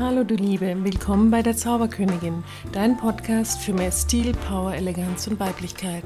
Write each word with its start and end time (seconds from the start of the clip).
Hallo 0.00 0.24
du 0.24 0.34
Liebe, 0.34 0.82
willkommen 0.82 1.30
bei 1.30 1.42
der 1.42 1.54
Zauberkönigin, 1.54 2.42
dein 2.72 2.96
Podcast 2.96 3.60
für 3.60 3.74
mehr 3.74 3.92
Stil, 3.92 4.32
Power, 4.48 4.72
Eleganz 4.72 5.26
und 5.26 5.38
Weiblichkeit. 5.38 6.02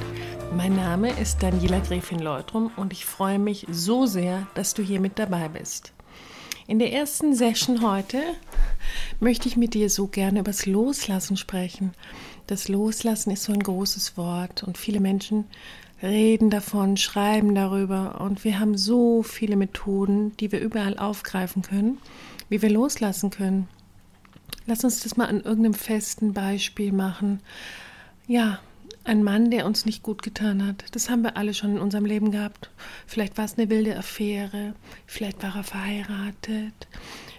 Mein 0.57 0.75
Name 0.75 1.11
ist 1.21 1.41
Daniela 1.41 1.79
Gräfin 1.79 2.19
Leutrum 2.19 2.72
und 2.77 2.93
ich 2.93 3.05
freue 3.05 3.38
mich 3.38 3.69
so 3.70 4.07
sehr, 4.07 4.48
dass 4.57 4.75
du 4.75 4.83
hier 4.83 4.98
mit 4.98 5.20
dabei 5.20 5.48
bist. 5.48 5.93
In 6.66 6.80
der 6.80 6.93
ersten 6.93 7.37
Session 7.37 7.88
heute 7.88 8.20
möchte 9.20 9.46
ich 9.46 9.57
mit 9.57 9.75
dir 9.75 9.88
so 9.88 10.09
gerne 10.09 10.41
über 10.41 10.51
das 10.51 10.66
Loslassen 10.66 11.37
sprechen. 11.37 11.92
Das 12.48 12.66
Loslassen 12.66 13.30
ist 13.30 13.45
so 13.45 13.52
ein 13.52 13.62
großes 13.62 14.16
Wort 14.16 14.65
und 14.65 14.77
viele 14.77 14.98
Menschen 14.98 15.45
reden 16.02 16.51
davon, 16.51 16.97
schreiben 16.97 17.55
darüber 17.55 18.20
und 18.20 18.42
wir 18.42 18.59
haben 18.59 18.77
so 18.77 19.23
viele 19.23 19.55
Methoden, 19.55 20.37
die 20.38 20.51
wir 20.51 20.59
überall 20.59 20.98
aufgreifen 20.98 21.62
können, 21.62 21.98
wie 22.48 22.61
wir 22.61 22.70
loslassen 22.70 23.30
können. 23.30 23.69
Lass 24.66 24.84
uns 24.84 25.00
das 25.00 25.16
mal 25.16 25.27
an 25.27 25.42
irgendeinem 25.42 25.74
festen 25.74 26.32
Beispiel 26.32 26.92
machen. 26.92 27.41
Ja, 28.27 28.60
ein 29.04 29.23
Mann, 29.23 29.50
der 29.50 29.66
uns 29.66 29.84
nicht 29.84 30.02
gut 30.02 30.23
getan 30.23 30.66
hat. 30.66 30.84
Das 30.92 31.10
haben 31.10 31.23
wir 31.23 31.37
alle 31.37 31.52
schon 31.52 31.73
in 31.73 31.78
unserem 31.78 32.06
Leben 32.06 32.30
gehabt. 32.30 32.70
Vielleicht 33.06 33.37
war 33.37 33.45
es 33.45 33.59
eine 33.59 33.68
wilde 33.68 33.96
Affäre, 33.96 34.74
vielleicht 35.06 35.42
war 35.42 35.56
er 35.56 35.64
verheiratet, 35.64 36.88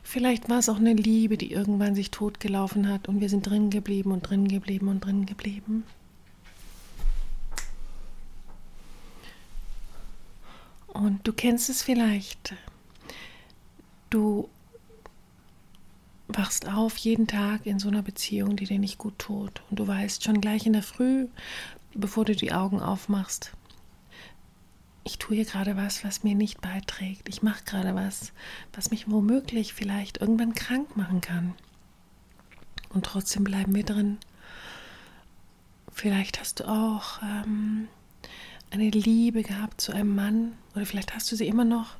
vielleicht 0.03 0.47
war 0.47 0.59
es 0.59 0.69
auch 0.69 0.77
eine 0.77 0.93
Liebe, 0.93 1.37
die 1.37 1.51
irgendwann 1.51 1.95
sich 1.95 2.11
totgelaufen 2.11 2.87
hat 2.87 3.07
und 3.09 3.19
wir 3.19 3.29
sind 3.29 3.47
drin 3.47 3.71
geblieben 3.71 4.11
und 4.11 4.21
drin 4.29 4.47
geblieben 4.47 4.87
und 4.87 5.03
drin 5.03 5.25
geblieben. 5.25 5.83
Und 10.87 11.27
du 11.27 11.33
kennst 11.33 11.69
es 11.69 11.81
vielleicht. 11.81 12.53
Du 14.09 14.47
wachst 16.27 16.67
auf 16.67 16.97
jeden 16.97 17.27
Tag 17.27 17.65
in 17.65 17.79
so 17.79 17.87
einer 17.87 18.01
Beziehung, 18.01 18.55
die 18.55 18.65
dir 18.65 18.79
nicht 18.79 18.97
gut 18.97 19.19
tut. 19.19 19.61
Und 19.69 19.79
du 19.79 19.87
weißt 19.87 20.23
schon 20.23 20.41
gleich 20.41 20.65
in 20.65 20.73
der 20.73 20.83
Früh, 20.83 21.27
bevor 21.93 22.25
du 22.25 22.35
die 22.35 22.51
Augen 22.51 22.79
aufmachst, 22.79 23.51
ich 25.03 25.19
tue 25.19 25.35
hier 25.35 25.45
gerade 25.45 25.77
was, 25.77 26.03
was 26.03 26.23
mir 26.23 26.33
nicht 26.33 26.61
beiträgt. 26.61 27.29
Ich 27.29 27.43
mache 27.43 27.63
gerade 27.63 27.93
was, 27.93 28.33
was 28.73 28.89
mich 28.89 29.09
womöglich 29.09 29.73
vielleicht 29.75 30.19
irgendwann 30.19 30.55
krank 30.55 30.97
machen 30.97 31.21
kann. 31.21 31.53
Und 32.89 33.05
trotzdem 33.05 33.43
bleiben 33.43 33.75
wir 33.75 33.83
drin. 33.83 34.17
Vielleicht 35.91 36.39
hast 36.39 36.59
du 36.59 36.67
auch 36.67 37.21
ähm, 37.21 37.87
eine 38.71 38.89
Liebe 38.89 39.43
gehabt 39.43 39.79
zu 39.79 39.91
einem 39.91 40.15
Mann 40.15 40.53
oder 40.75 40.87
vielleicht 40.87 41.13
hast 41.13 41.31
du 41.31 41.35
sie 41.35 41.47
immer 41.47 41.65
noch, 41.65 41.97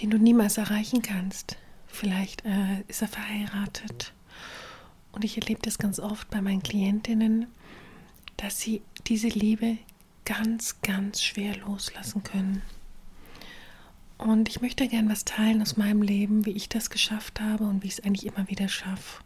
den 0.00 0.10
du 0.10 0.18
niemals 0.18 0.58
erreichen 0.58 1.02
kannst 1.02 1.56
Vielleicht 1.92 2.44
äh, 2.44 2.82
ist 2.88 3.02
er 3.02 3.08
verheiratet. 3.08 4.12
Und 5.12 5.24
ich 5.24 5.36
erlebe 5.36 5.60
das 5.62 5.78
ganz 5.78 5.98
oft 5.98 6.30
bei 6.30 6.40
meinen 6.40 6.62
Klientinnen, 6.62 7.46
dass 8.36 8.60
sie 8.60 8.82
diese 9.06 9.28
Liebe 9.28 9.78
ganz, 10.24 10.80
ganz 10.82 11.22
schwer 11.22 11.56
loslassen 11.58 12.22
können. 12.22 12.62
Und 14.18 14.48
ich 14.48 14.60
möchte 14.60 14.86
gerne 14.86 15.10
was 15.10 15.24
teilen 15.24 15.62
aus 15.62 15.76
meinem 15.76 16.02
Leben, 16.02 16.44
wie 16.44 16.50
ich 16.50 16.68
das 16.68 16.90
geschafft 16.90 17.40
habe 17.40 17.64
und 17.64 17.82
wie 17.82 17.88
ich 17.88 17.98
es 17.98 18.04
eigentlich 18.04 18.26
immer 18.26 18.48
wieder 18.48 18.68
schaffe. 18.68 19.22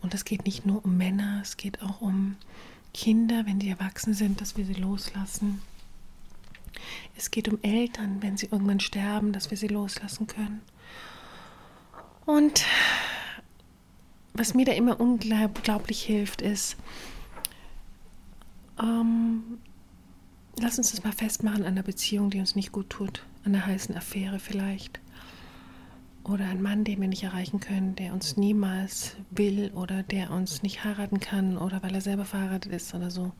Und 0.00 0.14
es 0.14 0.24
geht 0.24 0.46
nicht 0.46 0.66
nur 0.66 0.84
um 0.84 0.96
Männer, 0.96 1.40
es 1.42 1.56
geht 1.56 1.82
auch 1.82 2.00
um 2.00 2.36
Kinder, 2.94 3.46
wenn 3.46 3.58
die 3.58 3.68
erwachsen 3.68 4.14
sind, 4.14 4.40
dass 4.40 4.56
wir 4.56 4.64
sie 4.64 4.74
loslassen. 4.74 5.60
Es 7.16 7.30
geht 7.30 7.48
um 7.48 7.58
Eltern, 7.62 8.22
wenn 8.22 8.36
sie 8.36 8.46
irgendwann 8.46 8.80
sterben, 8.80 9.32
dass 9.32 9.50
wir 9.50 9.58
sie 9.58 9.68
loslassen 9.68 10.26
können. 10.26 10.62
Und 12.26 12.64
was 14.34 14.54
mir 14.54 14.64
da 14.64 14.72
immer 14.72 15.00
unglaublich 15.00 16.02
hilft, 16.02 16.40
ist, 16.40 16.76
ähm, 18.80 19.58
lass 20.58 20.78
uns 20.78 20.90
das 20.92 21.04
mal 21.04 21.12
festmachen 21.12 21.62
an 21.62 21.72
einer 21.72 21.82
Beziehung, 21.82 22.30
die 22.30 22.40
uns 22.40 22.56
nicht 22.56 22.72
gut 22.72 22.90
tut, 22.90 23.24
an 23.44 23.54
einer 23.54 23.66
heißen 23.66 23.96
Affäre 23.96 24.38
vielleicht. 24.38 25.00
Oder 26.24 26.46
ein 26.46 26.62
Mann, 26.62 26.84
den 26.84 27.00
wir 27.00 27.08
nicht 27.08 27.24
erreichen 27.24 27.58
können, 27.58 27.96
der 27.96 28.12
uns 28.12 28.36
niemals 28.36 29.16
will 29.30 29.72
oder 29.74 30.04
der 30.04 30.30
uns 30.30 30.62
nicht 30.62 30.84
heiraten 30.84 31.18
kann 31.18 31.58
oder 31.58 31.82
weil 31.82 31.94
er 31.94 32.00
selber 32.00 32.24
verheiratet 32.24 32.72
ist 32.72 32.94
oder 32.94 33.10
so. 33.10 33.32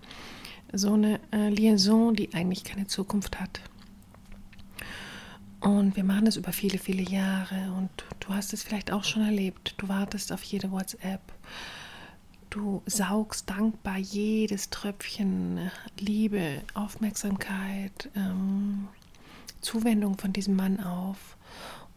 So 0.73 0.95
eine 0.95 1.21
äh, 1.33 1.49
Liaison, 1.49 2.15
die 2.15 2.35
eigentlich 2.35 2.65
keine 2.65 2.89
Zukunft 2.89 3.41
hat. 3.41 3.61
Und 5.63 5.95
wir 5.95 6.03
machen 6.03 6.25
das 6.25 6.37
über 6.37 6.53
viele, 6.53 6.77
viele 6.77 7.03
Jahre 7.03 7.73
und 7.79 7.89
du 8.19 8.35
hast 8.35 8.53
es 8.53 8.65
vielleicht 8.65 8.91
auch 8.91 9.05
schon 9.05 9.23
erlebt. 9.23 9.75
Du 9.79 9.89
wartest 9.89 10.33
auf 10.33 10.43
jede 10.43 10.73
WhatsApp. 10.73 11.21
Du 12.51 12.83
saugst 12.85 13.49
dankbar 13.49 13.97
jedes 13.97 14.71
Tröpfchen 14.71 15.71
Liebe, 15.99 16.63
Aufmerksamkeit, 16.75 18.11
ähm, 18.17 18.89
Zuwendung 19.61 20.19
von 20.19 20.33
diesem 20.33 20.57
Mann 20.57 20.81
auf. 20.81 21.37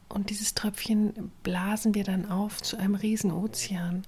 Und 0.09 0.29
dieses 0.29 0.53
Tröpfchen 0.53 1.31
blasen 1.41 1.95
wir 1.95 2.03
dann 2.03 2.29
auf 2.29 2.61
zu 2.61 2.77
einem 2.77 2.93
riesen 2.93 3.31
Ozean. 3.31 4.03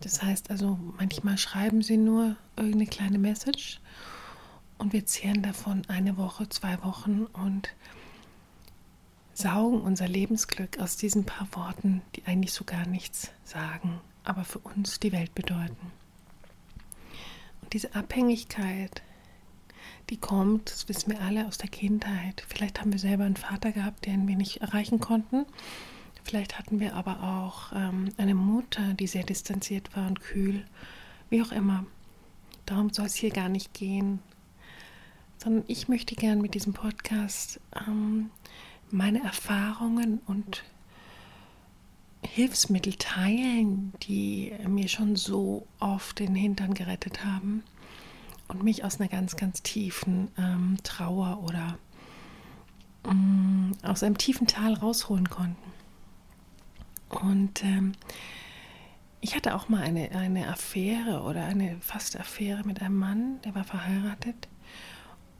Das 0.00 0.22
heißt 0.22 0.50
also, 0.50 0.78
manchmal 0.98 1.36
schreiben 1.36 1.82
sie 1.82 1.98
nur 1.98 2.36
irgendeine 2.56 2.86
kleine 2.86 3.18
Message 3.18 3.78
und 4.78 4.94
wir 4.94 5.04
zehren 5.04 5.42
davon 5.42 5.82
eine 5.88 6.16
Woche, 6.16 6.48
zwei 6.48 6.82
Wochen 6.82 7.26
und 7.26 7.74
saugen 9.34 9.80
unser 9.80 10.08
Lebensglück 10.08 10.78
aus 10.78 10.96
diesen 10.96 11.24
paar 11.24 11.48
Worten, 11.52 12.02
die 12.16 12.24
eigentlich 12.26 12.52
so 12.52 12.64
gar 12.64 12.86
nichts 12.86 13.30
sagen, 13.44 14.00
aber 14.24 14.44
für 14.44 14.58
uns 14.58 15.00
die 15.00 15.12
Welt 15.12 15.34
bedeuten. 15.34 15.92
Und 17.62 17.72
diese 17.72 17.94
Abhängigkeit, 17.94 19.02
die 20.10 20.16
kommt, 20.16 20.70
das 20.70 20.88
wissen 20.88 21.10
wir 21.12 21.20
alle 21.20 21.46
aus 21.46 21.58
der 21.58 21.70
Kindheit. 21.70 22.44
Vielleicht 22.48 22.80
haben 22.80 22.92
wir 22.92 22.98
selber 22.98 23.24
einen 23.24 23.36
Vater 23.36 23.72
gehabt, 23.72 24.06
den 24.06 24.28
wir 24.28 24.36
nicht 24.36 24.58
erreichen 24.58 25.00
konnten. 25.00 25.46
Vielleicht 26.24 26.58
hatten 26.58 26.80
wir 26.80 26.94
aber 26.94 27.22
auch 27.22 27.72
ähm, 27.74 28.10
eine 28.16 28.34
Mutter, 28.34 28.94
die 28.94 29.06
sehr 29.06 29.24
distanziert 29.24 29.96
war 29.96 30.06
und 30.06 30.20
kühl. 30.20 30.64
Wie 31.30 31.42
auch 31.42 31.52
immer. 31.52 31.86
Darum 32.66 32.90
soll 32.90 33.06
es 33.06 33.14
hier 33.14 33.30
gar 33.30 33.48
nicht 33.48 33.74
gehen. 33.74 34.20
Sondern 35.38 35.64
ich 35.66 35.88
möchte 35.88 36.14
gern 36.14 36.40
mit 36.40 36.54
diesem 36.54 36.72
Podcast 36.72 37.60
ähm, 37.86 38.30
meine 38.92 39.22
Erfahrungen 39.24 40.20
und 40.26 40.62
Hilfsmittel 42.24 42.94
teilen, 42.94 43.92
die 44.02 44.52
mir 44.68 44.88
schon 44.88 45.16
so 45.16 45.66
oft 45.80 46.18
den 46.18 46.34
Hintern 46.34 46.74
gerettet 46.74 47.24
haben 47.24 47.64
und 48.48 48.62
mich 48.62 48.84
aus 48.84 49.00
einer 49.00 49.08
ganz, 49.08 49.36
ganz 49.36 49.62
tiefen 49.62 50.28
ähm, 50.38 50.76
Trauer 50.82 51.42
oder 51.42 51.78
ähm, 53.08 53.72
aus 53.82 54.02
einem 54.02 54.18
tiefen 54.18 54.46
Tal 54.46 54.74
rausholen 54.74 55.28
konnten. 55.28 55.72
Und 57.08 57.64
ähm, 57.64 57.92
ich 59.20 59.34
hatte 59.34 59.54
auch 59.54 59.68
mal 59.68 59.82
eine, 59.82 60.10
eine 60.12 60.48
Affäre 60.48 61.22
oder 61.22 61.44
eine 61.44 61.76
fast 61.80 62.18
Affäre 62.18 62.62
mit 62.64 62.82
einem 62.82 62.96
Mann, 62.96 63.40
der 63.42 63.54
war 63.54 63.64
verheiratet. 63.64 64.48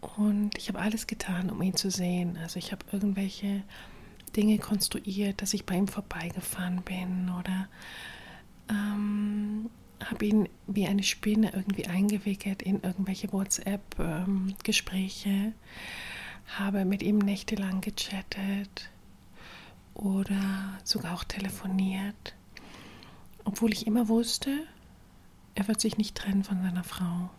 Und 0.02 0.58
ich 0.58 0.68
habe 0.68 0.80
alles 0.80 1.06
getan, 1.06 1.48
um 1.50 1.62
ihn 1.62 1.76
zu 1.76 1.90
sehen. 1.90 2.36
Also 2.36 2.58
ich 2.58 2.72
habe 2.72 2.84
irgendwelche 2.92 3.62
Dinge 4.36 4.58
konstruiert, 4.58 5.40
dass 5.40 5.54
ich 5.54 5.64
bei 5.64 5.76
ihm 5.76 5.88
vorbeigefahren 5.88 6.82
bin 6.82 7.30
oder 7.38 7.68
ähm, 8.68 9.70
habe 10.04 10.24
ihn 10.24 10.48
wie 10.66 10.86
eine 10.88 11.04
Spinne 11.04 11.52
irgendwie 11.54 11.86
eingewickelt 11.86 12.62
in 12.62 12.82
irgendwelche 12.82 13.32
WhatsApp-Gespräche, 13.32 15.28
ähm, 15.28 15.54
habe 16.58 16.84
mit 16.84 17.02
ihm 17.02 17.18
nächtelang 17.18 17.80
gechattet 17.80 18.90
oder 19.94 20.78
sogar 20.82 21.14
auch 21.14 21.24
telefoniert, 21.24 22.34
obwohl 23.44 23.72
ich 23.72 23.86
immer 23.86 24.08
wusste, 24.08 24.66
er 25.54 25.68
wird 25.68 25.80
sich 25.80 25.96
nicht 25.98 26.16
trennen 26.16 26.42
von 26.44 26.60
seiner 26.62 26.84
Frau. 26.84 27.30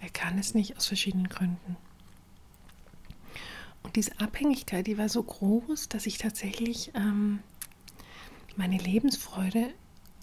Er 0.00 0.10
kann 0.10 0.38
es 0.38 0.54
nicht 0.54 0.76
aus 0.76 0.86
verschiedenen 0.86 1.28
Gründen. 1.28 1.76
Und 3.82 3.96
diese 3.96 4.18
Abhängigkeit, 4.20 4.86
die 4.86 4.98
war 4.98 5.08
so 5.08 5.22
groß, 5.22 5.88
dass 5.88 6.06
ich 6.06 6.18
tatsächlich 6.18 6.92
ähm, 6.94 7.40
meine 8.56 8.78
Lebensfreude 8.78 9.72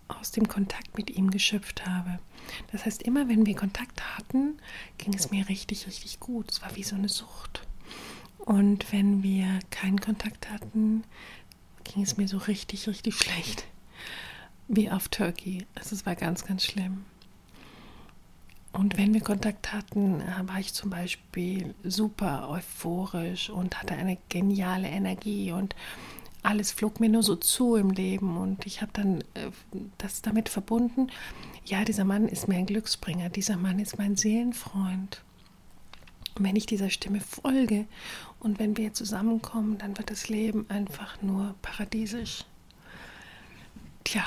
aus 0.07 0.31
dem 0.31 0.47
Kontakt 0.47 0.97
mit 0.97 1.09
ihm 1.09 1.31
geschöpft 1.31 1.85
habe. 1.85 2.19
Das 2.71 2.85
heißt, 2.85 3.03
immer 3.03 3.27
wenn 3.27 3.45
wir 3.45 3.55
Kontakt 3.55 4.17
hatten, 4.17 4.57
ging 4.97 5.13
es 5.13 5.31
mir 5.31 5.49
richtig, 5.49 5.85
richtig 5.87 6.19
gut. 6.19 6.51
Es 6.51 6.61
war 6.61 6.75
wie 6.75 6.83
so 6.83 6.95
eine 6.95 7.09
Sucht. 7.09 7.61
Und 8.39 8.91
wenn 8.93 9.23
wir 9.23 9.59
keinen 9.69 9.99
Kontakt 9.99 10.49
hatten, 10.49 11.03
ging 11.83 12.03
es 12.03 12.17
mir 12.17 12.27
so 12.27 12.37
richtig, 12.37 12.87
richtig 12.87 13.15
schlecht. 13.15 13.65
Wie 14.67 14.89
auf 14.89 15.09
Turkey. 15.09 15.65
Also 15.75 15.95
es 15.95 16.05
war 16.05 16.15
ganz, 16.15 16.45
ganz 16.45 16.63
schlimm. 16.63 17.05
Und 18.73 18.97
wenn 18.97 19.13
wir 19.13 19.21
Kontakt 19.21 19.73
hatten, 19.73 20.21
war 20.43 20.59
ich 20.59 20.73
zum 20.73 20.89
Beispiel 20.89 21.73
super 21.83 22.49
euphorisch 22.49 23.49
und 23.49 23.79
hatte 23.79 23.95
eine 23.95 24.17
geniale 24.29 24.87
Energie 24.87 25.51
und 25.51 25.75
alles 26.43 26.71
flog 26.71 26.99
mir 26.99 27.09
nur 27.09 27.23
so 27.23 27.35
zu 27.35 27.75
im 27.75 27.89
Leben 27.91 28.37
und 28.37 28.65
ich 28.65 28.81
habe 28.81 28.91
dann 28.93 29.21
äh, 29.33 29.49
das 29.97 30.21
damit 30.21 30.47
verbunden, 30.47 31.07
ja, 31.65 31.83
dieser 31.83 32.05
Mann 32.05 32.29
ist 32.29 32.47
mir 32.47 32.55
ein 32.55 32.65
Glücksbringer, 32.65 33.29
dieser 33.29 33.57
Mann 33.57 33.79
ist 33.79 33.97
mein 33.97 34.15
Seelenfreund. 34.15 35.21
Und 36.35 36.45
wenn 36.45 36.55
ich 36.55 36.65
dieser 36.65 36.89
Stimme 36.89 37.19
folge 37.19 37.85
und 38.39 38.59
wenn 38.59 38.77
wir 38.77 38.93
zusammenkommen, 38.93 39.77
dann 39.77 39.97
wird 39.97 40.11
das 40.11 40.29
Leben 40.29 40.65
einfach 40.69 41.21
nur 41.21 41.55
paradiesisch. 41.61 42.45
Tja, 44.05 44.23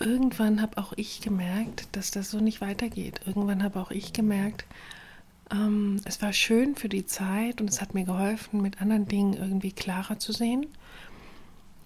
irgendwann 0.00 0.60
habe 0.62 0.78
auch 0.78 0.92
ich 0.96 1.20
gemerkt, 1.20 1.88
dass 1.92 2.10
das 2.10 2.30
so 2.30 2.40
nicht 2.40 2.60
weitergeht. 2.60 3.20
Irgendwann 3.26 3.62
habe 3.62 3.80
auch 3.80 3.90
ich 3.90 4.12
gemerkt, 4.12 4.64
ähm, 5.50 6.00
es 6.04 6.22
war 6.22 6.32
schön 6.32 6.76
für 6.76 6.88
die 6.88 7.06
Zeit 7.06 7.60
und 7.60 7.68
es 7.68 7.80
hat 7.80 7.94
mir 7.94 8.04
geholfen, 8.04 8.62
mit 8.62 8.80
anderen 8.80 9.06
Dingen 9.06 9.34
irgendwie 9.34 9.72
klarer 9.72 10.18
zu 10.18 10.32
sehen. 10.32 10.66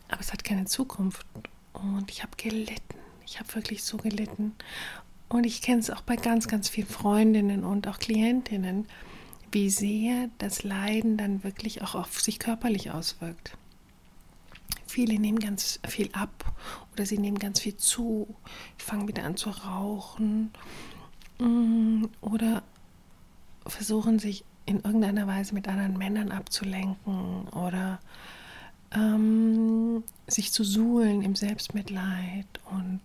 Aber 0.08 0.20
es 0.20 0.32
hat 0.32 0.44
keine 0.44 0.66
Zukunft. 0.66 1.26
Und 1.72 2.10
ich 2.10 2.22
habe 2.22 2.36
gelitten. 2.36 2.98
Ich 3.26 3.40
habe 3.40 3.54
wirklich 3.54 3.82
so 3.82 3.96
gelitten. 3.96 4.54
Und 5.28 5.44
ich 5.44 5.62
kenne 5.62 5.80
es 5.80 5.90
auch 5.90 6.02
bei 6.02 6.16
ganz, 6.16 6.46
ganz 6.46 6.68
vielen 6.68 6.86
Freundinnen 6.86 7.64
und 7.64 7.88
auch 7.88 7.98
Klientinnen, 7.98 8.86
wie 9.50 9.70
sehr 9.70 10.28
das 10.38 10.62
Leiden 10.62 11.16
dann 11.16 11.42
wirklich 11.42 11.82
auch 11.82 11.94
auf 11.94 12.20
sich 12.20 12.38
körperlich 12.38 12.90
auswirkt. 12.90 13.56
Viele 14.86 15.18
nehmen 15.18 15.38
ganz 15.38 15.80
viel 15.88 16.10
ab 16.12 16.54
oder 16.92 17.04
sie 17.06 17.18
nehmen 17.18 17.38
ganz 17.38 17.60
viel 17.60 17.76
zu, 17.76 18.34
fangen 18.78 19.08
wieder 19.08 19.24
an 19.24 19.36
zu 19.36 19.50
rauchen 19.50 20.52
mm, 21.38 22.04
oder 22.20 22.62
versuchen 23.66 24.18
sich 24.18 24.44
in 24.66 24.76
irgendeiner 24.76 25.26
Weise 25.26 25.54
mit 25.54 25.68
anderen 25.68 25.96
Männern 25.98 26.30
abzulenken 26.30 27.48
oder 27.48 27.98
ähm, 28.92 30.04
sich 30.26 30.52
zu 30.52 30.64
suhlen 30.64 31.22
im 31.22 31.34
Selbstmitleid 31.34 32.46
und 32.70 33.02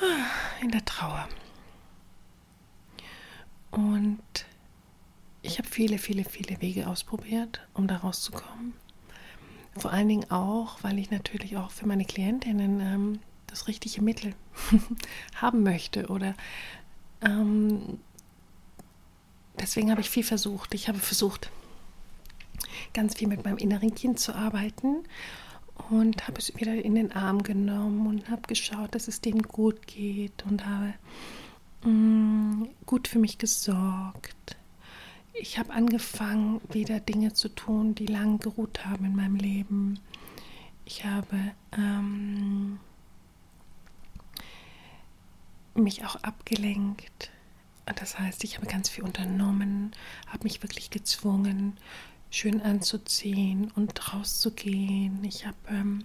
ah, 0.00 0.62
in 0.62 0.70
der 0.70 0.84
Trauer. 0.84 1.28
Und 3.70 4.46
ich 5.42 5.58
habe 5.58 5.68
viele, 5.68 5.98
viele, 5.98 6.24
viele 6.24 6.60
Wege 6.60 6.86
ausprobiert, 6.88 7.66
um 7.74 7.86
da 7.86 7.96
rauszukommen. 7.98 8.74
Vor 9.76 9.92
allen 9.92 10.08
Dingen 10.08 10.30
auch, 10.30 10.82
weil 10.82 10.98
ich 10.98 11.10
natürlich 11.10 11.56
auch 11.56 11.70
für 11.70 11.86
meine 11.86 12.04
Klientinnen 12.04 12.80
ähm, 12.80 13.18
das 13.46 13.68
richtige 13.68 14.02
Mittel 14.02 14.34
haben 15.34 15.62
möchte 15.62 16.06
oder 16.08 16.34
ähm, 17.22 17.98
deswegen 19.58 19.90
habe 19.90 20.00
ich 20.00 20.10
viel 20.10 20.24
versucht. 20.24 20.74
Ich 20.74 20.88
habe 20.88 20.98
versucht, 20.98 21.50
ganz 22.94 23.16
viel 23.16 23.28
mit 23.28 23.44
meinem 23.44 23.58
inneren 23.58 23.94
Kind 23.94 24.18
zu 24.18 24.34
arbeiten 24.34 25.04
und 25.90 26.26
habe 26.26 26.38
es 26.38 26.54
wieder 26.56 26.74
in 26.74 26.94
den 26.94 27.12
Arm 27.12 27.42
genommen 27.42 28.06
und 28.06 28.28
habe 28.28 28.42
geschaut, 28.42 28.94
dass 28.94 29.08
es 29.08 29.20
denen 29.20 29.42
gut 29.42 29.86
geht 29.86 30.44
und 30.48 30.66
habe 30.66 30.94
mh, 31.84 31.90
mm, 31.90 32.68
gut 32.86 33.08
für 33.08 33.18
mich 33.18 33.38
gesorgt. 33.38 34.56
Ich 35.40 35.58
habe 35.58 35.72
angefangen, 35.72 36.60
wieder 36.70 37.00
Dinge 37.00 37.32
zu 37.32 37.48
tun, 37.48 37.94
die 37.94 38.06
lang 38.06 38.38
geruht 38.38 38.84
haben 38.84 39.04
in 39.04 39.16
meinem 39.16 39.36
Leben. 39.36 39.98
Ich 40.84 41.04
habe 41.04 41.36
ähm, 41.76 42.78
mich 45.74 46.04
auch 46.04 46.16
abgelenkt 46.16 47.30
das 47.96 48.18
heißt, 48.18 48.44
ich 48.44 48.56
habe 48.56 48.66
ganz 48.66 48.88
viel 48.88 49.04
unternommen, 49.04 49.92
habe 50.26 50.44
mich 50.44 50.62
wirklich 50.62 50.90
gezwungen, 50.90 51.76
schön 52.30 52.60
anzuziehen 52.60 53.70
und 53.72 54.12
rauszugehen. 54.12 55.24
Ich 55.24 55.46
habe 55.46 55.56
ähm, 55.68 56.04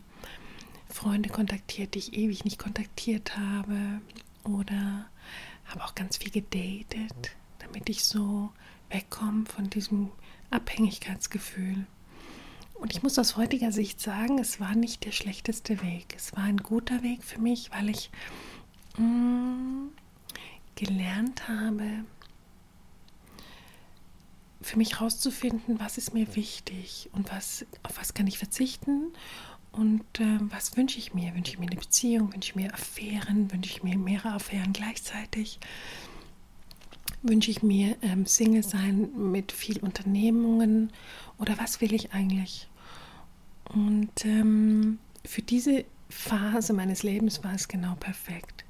Freunde 0.90 1.30
kontaktiert, 1.30 1.94
die 1.94 2.00
ich 2.00 2.14
ewig 2.14 2.44
nicht 2.44 2.60
kontaktiert 2.60 3.38
habe. 3.38 4.02
Oder 4.44 5.06
habe 5.66 5.84
auch 5.84 5.96
ganz 5.96 6.18
viel 6.18 6.32
gedatet, 6.32 7.32
damit 7.60 7.90
ich 7.90 8.04
so 8.04 8.52
wegkomme 8.96 9.46
von 9.46 9.70
diesem 9.70 10.10
Abhängigkeitsgefühl. 10.52 11.86
Und 12.74 12.94
ich 12.94 13.04
muss 13.04 13.20
aus 13.20 13.36
heutiger 13.36 13.72
Sicht 13.72 14.00
sagen, 14.00 14.40
es 14.40 14.60
war 14.60 14.76
nicht 14.76 15.06
der 15.06 15.12
schlechteste 15.12 15.82
Weg. 15.82 16.14
Es 16.16 16.36
war 16.36 16.44
ein 16.44 16.58
guter 16.58 17.04
Weg 17.04 17.24
für 17.24 17.40
mich, 17.40 17.72
weil 17.72 17.90
ich 17.90 18.10
mm, 18.98 19.88
gelernt 20.76 21.48
habe, 21.48 22.06
für 24.62 24.78
mich 24.78 24.94
herauszufinden, 24.94 25.80
was 25.80 25.98
ist 25.98 26.14
mir 26.14 26.36
wichtig 26.36 27.10
und 27.14 27.32
was, 27.32 27.66
auf 27.84 27.98
was 27.98 28.14
kann 28.14 28.28
ich 28.28 28.40
verzichten 28.40 29.14
und 29.72 30.20
äh, 30.20 30.40
was 30.40 30.76
wünsche 30.76 30.98
ich 30.98 31.14
mir? 31.14 31.36
Wünsche 31.36 31.52
ich 31.52 31.60
mir 31.60 31.68
eine 31.68 31.76
Beziehung? 31.76 32.34
Wünsche 32.34 32.52
ich 32.52 32.56
mir 32.56 32.74
Affären? 32.74 33.52
Wünsche 33.52 33.70
ich 33.70 33.84
mir 33.84 33.98
mehrere 33.98 34.34
Affären 34.34 34.74
gleichzeitig? 34.74 35.60
Wünsche 37.28 37.52
ich 37.52 37.64
mir 37.64 37.98
ähm, 38.02 38.26
Single 38.26 38.64
sein 38.64 39.10
mit 39.32 39.52
viel 39.52 39.80
Unternehmungen? 39.80 40.92
Oder 41.40 41.58
was 41.58 41.82
will 41.82 41.94
ich 41.94 42.14
eigentlich? 42.14 42.68
Und 43.74 44.26
ähm, 44.26 45.00
für 45.26 45.42
diese 45.42 45.86
Phase 46.10 46.74
meines 46.74 47.04
Lebens 47.04 47.44
war 47.44 47.54
es 47.54 47.68
genau 47.68 47.96
perfekt 47.96 48.66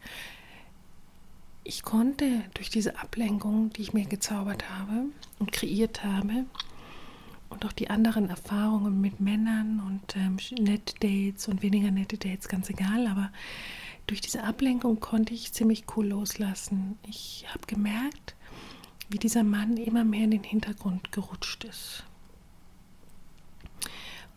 ich 1.66 1.82
konnte 1.82 2.44
durch 2.54 2.70
diese 2.70 3.00
Ablenkung, 3.00 3.72
die 3.72 3.82
ich 3.82 3.94
mir 3.94 4.06
gezaubert 4.06 4.70
habe 4.70 5.08
und 5.40 5.52
kreiert 5.52 6.04
habe, 6.04 6.46
und 7.50 7.66
auch 7.66 7.72
die 7.72 7.90
anderen 7.90 8.30
Erfahrungen 8.30 9.00
mit 9.00 9.20
Männern 9.20 9.80
und 9.80 10.16
ähm, 10.18 10.38
nette 10.60 10.96
Dates 11.00 11.48
und 11.48 11.62
weniger 11.62 11.92
nette 11.92 12.18
Dates, 12.18 12.50
ganz 12.50 12.70
egal, 12.70 13.08
aber 13.08 13.32
durch 14.08 14.20
diese 14.20 14.44
Ablenkung 14.44 15.00
konnte 15.00 15.34
ich 15.34 15.54
ziemlich 15.54 15.86
cool 15.96 16.08
loslassen. 16.08 16.98
Ich 17.08 17.46
habe 17.48 17.66
gemerkt, 17.66 18.36
wie 19.10 19.20
dieser 19.20 19.44
Mann 19.44 19.78
immer 19.78 20.04
mehr 20.04 20.24
in 20.26 20.32
den 20.32 20.44
Hintergrund 20.44 21.12
gerutscht 21.12 21.64
ist. 21.64 22.04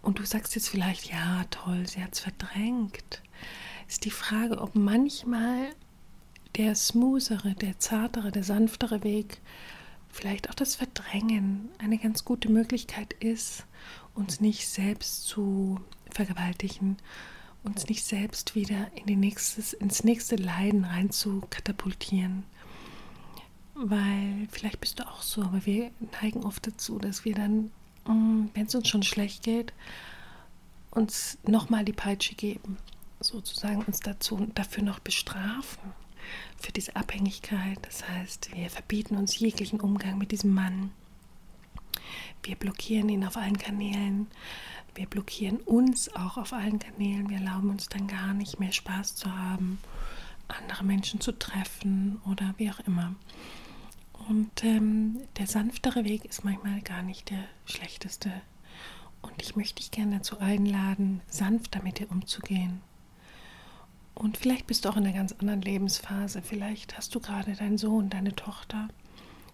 Und 0.02 0.18
du 0.18 0.24
sagst 0.24 0.54
jetzt 0.54 0.68
vielleicht, 0.68 1.10
ja, 1.10 1.44
toll, 1.50 1.86
sie 1.86 2.02
hat 2.02 2.14
es 2.14 2.20
verdrängt. 2.20 3.22
Ist 3.88 4.04
die 4.04 4.10
Frage, 4.10 4.60
ob 4.60 4.74
manchmal 4.74 5.70
der 6.56 6.74
smoothere, 6.74 7.54
der 7.54 7.78
zartere, 7.78 8.30
der 8.30 8.44
sanftere 8.44 9.02
Weg, 9.04 9.40
vielleicht 10.10 10.50
auch 10.50 10.54
das 10.54 10.76
Verdrängen 10.76 11.68
eine 11.78 11.98
ganz 11.98 12.24
gute 12.24 12.50
Möglichkeit 12.50 13.12
ist, 13.14 13.64
uns 14.14 14.40
nicht 14.40 14.68
selbst 14.68 15.26
zu 15.26 15.80
vergewaltigen, 16.10 16.96
uns 17.62 17.87
nicht 17.87 18.04
selbst 18.04 18.54
wieder 18.54 18.90
in 18.94 19.06
die 19.06 19.16
nächstes, 19.16 19.72
ins 19.72 20.04
nächste 20.04 20.37
Leiden 20.37 20.84
rein 20.84 21.10
zu 21.10 21.42
katapultieren. 21.50 22.44
Weil 23.80 24.49
vielleicht 24.50 24.80
bist 24.80 24.99
du 24.99 25.06
auch 25.06 25.23
so, 25.23 25.42
aber 25.42 25.64
wir 25.64 25.92
neigen 26.20 26.44
oft 26.44 26.66
dazu, 26.66 26.99
dass 26.99 27.25
wir 27.25 27.35
dann, 27.35 27.70
mm, 28.06 28.49
wenn 28.52 28.66
es 28.66 28.75
uns 28.75 28.88
schon 28.88 29.04
schlecht 29.04 29.44
geht, 29.44 29.73
uns 30.90 31.38
nochmal 31.47 31.85
die 31.85 31.92
Peitsche 31.92 32.35
geben, 32.35 32.76
sozusagen 33.20 33.82
uns 33.85 34.00
dazu, 34.00 34.49
dafür 34.54 34.82
noch 34.82 34.99
bestrafen 34.99 35.92
für 36.58 36.73
diese 36.73 36.97
Abhängigkeit. 36.97 37.78
Das 37.82 38.08
heißt, 38.08 38.52
wir 38.52 38.68
verbieten 38.68 39.16
uns 39.16 39.38
jeglichen 39.38 39.80
Umgang 39.80 40.18
mit 40.18 40.32
diesem 40.32 40.54
Mann. 40.54 40.90
Wir 42.42 42.56
blockieren 42.56 43.08
ihn 43.08 43.25
auf 43.25 43.37
allen 43.37 43.58
Kanälen. 43.58 44.26
Wir 44.97 45.06
blockieren 45.06 45.58
uns 45.58 46.12
auch 46.16 46.37
auf 46.37 46.52
allen 46.52 46.80
Kanälen. 46.80 47.30
Wir 47.30 47.38
erlauben 47.38 47.70
uns 47.70 47.88
dann 47.88 48.08
gar 48.08 48.35
nicht 48.35 48.58
mehr 48.58 48.73
Spaß 48.73 49.14
zu 49.14 49.32
haben, 49.32 49.78
andere 50.49 50.82
Menschen 50.85 51.20
zu 51.20 51.30
treffen 51.30 52.20
oder 52.26 52.54
wie 52.56 52.70
auch 52.73 52.80
immer. 52.80 53.14
Und 54.26 54.64
ähm, 54.64 55.20
der 55.38 55.46
sanftere 55.46 56.04
Weg 56.04 56.25
ist 56.25 56.44
manchmal 56.44 56.80
gar 56.82 57.02
nicht 57.02 57.30
der 57.30 57.44
schlechteste. 57.64 58.30
Und 59.22 59.40
ich 59.42 59.56
möchte 59.56 59.76
dich 59.76 59.90
gerne 59.90 60.18
dazu 60.18 60.38
einladen, 60.38 61.20
sanfter 61.28 61.82
mit 61.82 61.98
dir 61.98 62.10
umzugehen. 62.10 62.82
Und 64.14 64.37
vielleicht 64.37 64.66
bist 64.66 64.84
du 64.84 64.88
auch 64.88 64.96
in 64.96 65.04
einer 65.04 65.16
ganz 65.16 65.32
anderen 65.32 65.62
Lebensphase. 65.62 66.42
Vielleicht 66.42 66.96
hast 66.96 67.14
du 67.14 67.20
gerade 67.20 67.54
deinen 67.54 67.78
Sohn, 67.78 68.10
deine 68.10 68.34
Tochter 68.34 68.88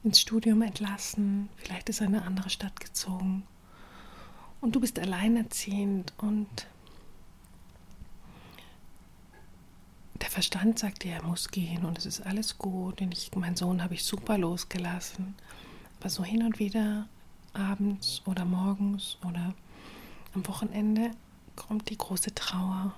ins 0.02 0.20
Studium 0.20 0.62
entlassen. 0.62 1.50
Vielleicht 1.56 1.88
ist 1.88 2.00
er 2.00 2.06
in 2.06 2.14
eine 2.14 2.24
andere 2.24 2.50
Stadt 2.50 2.80
gezogen. 2.80 3.42
Und 4.60 4.74
du 4.74 4.80
bist 4.80 4.98
alleinerziehend 4.98 6.14
und 6.16 6.66
der 10.24 10.30
Verstand 10.30 10.78
sagt 10.78 11.04
dir, 11.04 11.12
er 11.12 11.22
muss 11.22 11.48
gehen 11.48 11.84
und 11.84 11.98
es 11.98 12.06
ist 12.06 12.22
alles 12.22 12.58
gut. 12.58 13.00
Und 13.00 13.12
ich, 13.12 13.30
meinen 13.36 13.56
Sohn 13.56 13.82
habe 13.82 13.94
ich 13.94 14.04
super 14.04 14.38
losgelassen. 14.38 15.34
Aber 16.00 16.08
so 16.08 16.24
hin 16.24 16.42
und 16.42 16.58
wieder, 16.58 17.06
abends 17.52 18.22
oder 18.26 18.44
morgens 18.44 19.18
oder 19.24 19.54
am 20.34 20.46
Wochenende, 20.48 21.10
kommt 21.54 21.88
die 21.90 21.98
große 21.98 22.34
Trauer 22.34 22.94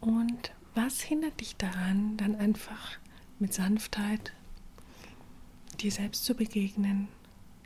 und 0.00 0.52
was 0.74 1.00
hindert 1.00 1.40
dich 1.40 1.56
daran, 1.56 2.16
dann 2.16 2.36
einfach 2.36 2.98
mit 3.38 3.54
Sanftheit 3.54 4.32
dir 5.80 5.90
selbst 5.90 6.24
zu 6.24 6.34
begegnen, 6.34 7.08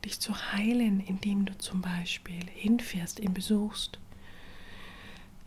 dich 0.05 0.21
zu 0.21 0.35
heilen, 0.53 1.01
indem 1.01 1.45
du 1.45 1.57
zum 1.59 1.83
Beispiel 1.83 2.47
hinfährst, 2.49 3.21
ihn 3.21 3.35
besuchst, 3.35 3.99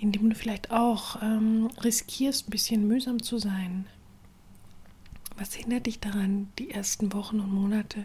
indem 0.04 0.30
du 0.30 0.36
vielleicht 0.36 0.70
auch 0.70 1.22
ähm, 1.22 1.70
riskierst, 1.82 2.48
ein 2.48 2.52
bisschen 2.52 2.86
mühsam 2.90 3.24
zu 3.24 3.38
sein. 3.38 3.88
Was 5.38 5.54
hindert 5.54 5.86
dich 5.86 6.02
daran, 6.02 6.50
die 6.60 6.72
ersten 6.72 7.14
Wochen 7.14 7.40
und 7.40 7.54
Monate 7.54 8.04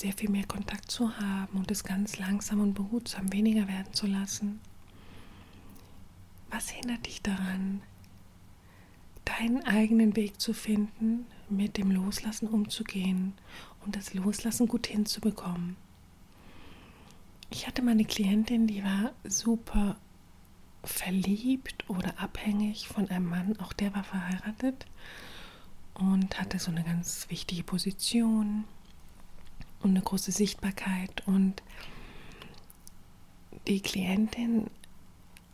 sehr 0.00 0.14
viel 0.14 0.30
mehr 0.30 0.46
Kontakt 0.46 0.90
zu 0.90 1.18
haben 1.18 1.58
und 1.58 1.70
es 1.70 1.84
ganz 1.84 2.18
langsam 2.18 2.60
und 2.60 2.72
behutsam 2.72 3.30
weniger 3.30 3.68
werden 3.68 3.92
zu 3.92 4.06
lassen? 4.06 4.58
Was 6.50 6.70
hindert 6.70 7.04
dich 7.04 7.20
daran, 7.20 7.82
deinen 9.26 9.66
eigenen 9.66 10.16
Weg 10.16 10.40
zu 10.40 10.54
finden, 10.54 11.26
mit 11.50 11.76
dem 11.76 11.90
Loslassen 11.90 12.48
umzugehen 12.48 13.34
und 13.84 13.96
das 13.96 14.14
Loslassen 14.14 14.66
gut 14.66 14.86
hinzubekommen? 14.86 15.76
Ich 17.50 17.66
hatte 17.66 17.82
meine 17.82 18.06
Klientin, 18.06 18.66
die 18.66 18.82
war 18.82 19.12
super 19.24 19.98
verliebt 20.84 21.88
oder 21.88 22.18
abhängig 22.18 22.88
von 22.88 23.08
einem 23.08 23.26
Mann, 23.26 23.58
auch 23.60 23.72
der 23.72 23.94
war 23.94 24.04
verheiratet 24.04 24.86
und 25.94 26.38
hatte 26.38 26.58
so 26.58 26.70
eine 26.70 26.84
ganz 26.84 27.26
wichtige 27.30 27.62
Position 27.62 28.64
und 29.80 29.90
eine 29.90 30.00
große 30.00 30.32
Sichtbarkeit. 30.32 31.26
Und 31.26 31.62
die 33.68 33.80
Klientin 33.80 34.70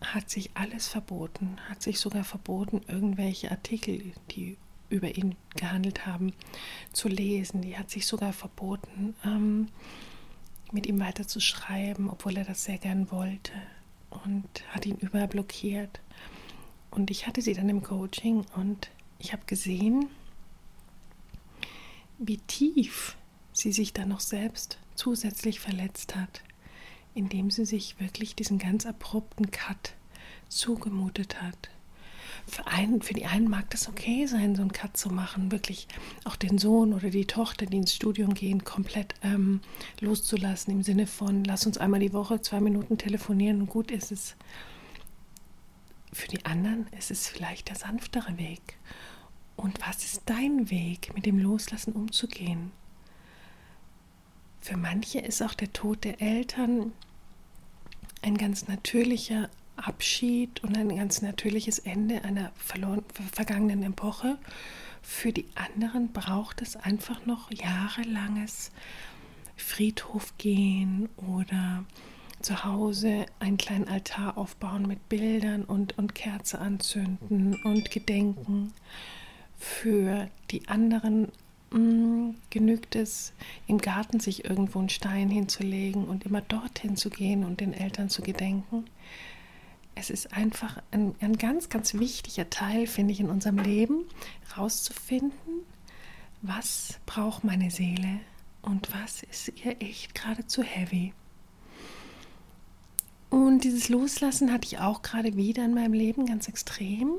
hat 0.01 0.31
sich 0.31 0.51
alles 0.55 0.89
verboten, 0.89 1.59
hat 1.69 1.83
sich 1.83 2.01
sogar 2.01 2.25
verboten, 2.25 2.81
irgendwelche 2.89 3.51
Artikel, 3.51 4.13
die 4.31 4.57
über 4.89 5.17
ihn 5.17 5.37
gehandelt 5.55 6.07
haben, 6.07 6.33
zu 6.93 7.09
lesen. 7.09 7.63
Die 7.63 7.77
hat 7.77 7.91
sich 7.91 8.07
sogar 8.07 8.33
verboten, 8.33 9.15
ähm, 9.25 9.69
mit 10.73 10.87
ihm 10.87 11.01
weiter 11.01 11.27
zu 11.27 11.41
schreiben, 11.41 12.09
obwohl 12.09 12.37
er 12.37 12.45
das 12.45 12.65
sehr 12.65 12.79
gern 12.79 13.11
wollte 13.11 13.53
und 14.11 14.49
hat 14.69 14.87
ihn 14.87 14.97
überall 14.97 15.29
blockiert. 15.29 16.01
Und 16.91 17.11
ich 17.11 17.27
hatte 17.27 17.43
sie 17.43 17.55
dann 17.55 17.69
im 17.69 17.83
Coaching 17.83 18.45
und 18.57 18.91
ich 19.19 19.33
habe 19.33 19.43
gesehen, 19.47 20.09
wie 22.19 22.39
tief 22.39 23.17
sie 23.53 23.73
sich 23.73 23.93
dann 23.93 24.09
noch 24.09 24.21
selbst 24.21 24.79
zusätzlich 24.95 25.61
verletzt 25.61 26.17
hat 26.17 26.43
indem 27.15 27.51
sie 27.51 27.65
sich 27.65 27.99
wirklich 28.01 28.35
diesen 28.35 28.59
ganz 28.59 28.87
abrupten 28.87 29.51
Cut 29.51 29.95
zugemutet 30.49 31.43
hat. 31.43 31.71
Für, 32.47 32.67
einen, 32.67 33.03
für 33.03 33.15
die 33.15 33.27
einen 33.27 33.49
mag 33.49 33.71
das 33.71 33.89
okay 33.89 34.27
sein, 34.27 34.55
so 34.55 34.63
einen 34.63 34.73
Cut 34.73 34.97
zu 34.97 35.11
machen, 35.11 35.53
wirklich 35.53 35.87
auch 36.25 36.37
den 36.37 36.59
Sohn 36.59 36.93
oder 36.93 37.11
die 37.11 37.27
Tochter, 37.27 37.67
die 37.67 37.77
ins 37.77 37.95
Studium 37.95 38.35
gehen, 38.35 38.65
komplett 38.65 39.15
ähm, 39.23 39.61
loszulassen, 40.01 40.73
im 40.73 40.83
Sinne 40.83 41.07
von, 41.07 41.45
lass 41.45 41.67
uns 41.67 41.79
einmal 41.79 42.01
die 42.01 42.13
Woche 42.13 42.43
zwei 42.43 42.61
Minuten 42.61 42.99
telefonieren 42.99 43.61
und 43.61 43.69
gut 43.69 43.91
ist 43.91 44.13
es. 44.13 44.37
Für 46.13 46.29
die 46.29 46.45
anderen 46.45 46.89
ist 46.99 47.11
es 47.11 47.29
vielleicht 47.29 47.69
der 47.69 47.77
sanftere 47.77 48.37
Weg. 48.37 48.79
Und 49.57 49.79
was 49.87 50.05
ist 50.05 50.23
dein 50.27 50.71
Weg, 50.71 51.15
mit 51.15 51.27
dem 51.27 51.39
Loslassen 51.39 51.93
umzugehen? 51.93 52.73
Für 54.61 54.77
manche 54.77 55.21
ist 55.21 55.43
auch 55.43 55.55
der 55.55 55.73
Tod 55.73 56.05
der 56.05 56.21
Eltern 56.21 56.93
ein 58.23 58.37
ganz 58.37 58.69
natürlicher 58.69 59.49
Abschied 59.87 60.63
und 60.63 60.77
ein 60.77 60.95
ganz 60.97 61.23
natürliches 61.23 61.79
Ende 61.79 62.25
einer 62.25 62.53
verloren, 62.57 63.05
vergangenen 63.33 63.83
Epoche. 63.83 64.39
Für 65.03 65.33
die 65.33 65.47
anderen 65.55 66.13
braucht 66.13 66.63
es 66.63 66.77
einfach 66.77 67.27
noch 67.27 67.51
jahrelanges 67.51 68.71
Friedhof 69.57 70.37
gehen 70.39 71.09
oder 71.17 71.85
zu 72.41 72.65
Hause 72.65 73.27
einen 73.39 73.59
kleinen 73.59 73.89
Altar 73.89 74.39
aufbauen 74.39 74.87
mit 74.87 75.09
Bildern 75.09 75.65
und, 75.65 75.99
und 75.99 76.15
Kerze 76.15 76.59
anzünden 76.59 77.63
und 77.63 77.91
Gedenken. 77.91 78.73
Für 79.59 80.29
die 80.51 80.69
anderen 80.69 81.31
Mm, 81.73 82.31
genügt 82.51 82.97
es, 82.97 83.33
im 83.69 83.79
Garten 83.79 84.19
sich 84.19 84.45
irgendwo 84.45 84.81
einen 84.81 84.89
Stein 84.89 85.31
hinzulegen 85.31 86.05
und 86.05 86.27
immer 86.27 86.41
dorthin 86.41 86.97
zu 86.97 87.11
gehen 87.11 87.45
und 87.45 87.61
den 87.61 87.73
Eltern 87.73 88.09
zu 88.09 88.23
gedenken. 88.23 88.87
Es 89.95 90.11
ist 90.11 90.33
einfach 90.33 90.83
ein, 90.91 91.15
ein 91.21 91.37
ganz, 91.37 91.69
ganz 91.69 91.95
wichtiger 91.95 92.49
Teil, 92.49 92.87
finde 92.87 93.13
ich, 93.13 93.21
in 93.21 93.29
unserem 93.29 93.59
Leben, 93.59 94.05
herauszufinden, 94.49 95.65
was 96.43 96.99
braucht 97.07 97.45
meine 97.45 97.71
Seele 97.71 98.21
und 98.63 98.89
was 98.93 99.23
ist 99.23 99.53
ihr 99.65 99.81
echt 99.81 100.15
gerade 100.15 100.47
zu 100.47 100.63
heavy. 100.63 101.13
Und 103.31 103.63
dieses 103.63 103.89
Loslassen 103.89 104.53
hatte 104.53 104.67
ich 104.67 104.79
auch 104.79 105.03
gerade 105.03 105.37
wieder 105.37 105.65
in 105.65 105.75
meinem 105.75 105.93
Leben 105.93 106.27
ganz 106.27 106.49
extrem. 106.49 107.13